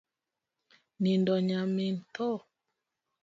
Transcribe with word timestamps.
Nindo 1.01 1.33
nyamin 1.47 1.93
tho 2.13 2.29